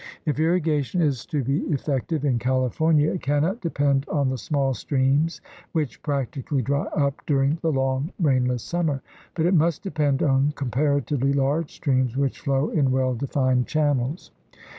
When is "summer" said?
8.63-9.03